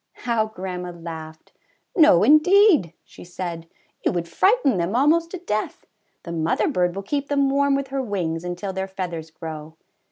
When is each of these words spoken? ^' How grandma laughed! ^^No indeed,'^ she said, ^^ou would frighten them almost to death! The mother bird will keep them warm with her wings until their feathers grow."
^' 0.17 0.21
How 0.23 0.47
grandma 0.47 0.89
laughed! 0.93 1.51
^^No 1.95 2.25
indeed,'^ 2.25 2.93
she 3.03 3.23
said, 3.23 3.67
^^ou 4.03 4.11
would 4.11 4.27
frighten 4.27 4.77
them 4.77 4.95
almost 4.95 5.29
to 5.29 5.37
death! 5.37 5.85
The 6.23 6.31
mother 6.31 6.67
bird 6.67 6.95
will 6.95 7.03
keep 7.03 7.27
them 7.27 7.51
warm 7.51 7.75
with 7.75 7.89
her 7.89 8.01
wings 8.01 8.43
until 8.43 8.73
their 8.73 8.87
feathers 8.87 9.29
grow." 9.29 9.77